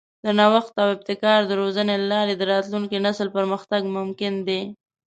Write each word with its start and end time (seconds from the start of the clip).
د 0.25 0.25
نوښت 0.39 0.73
او 0.83 0.89
ابتکار 0.95 1.39
د 1.47 1.51
روزنې 1.61 1.95
له 2.01 2.07
لارې 2.13 2.33
د 2.37 2.41
راتلونکي 2.51 2.97
نسل 3.05 3.27
پرمختګ 3.37 3.81
ممکن 3.97 4.33
دی. 4.47 4.61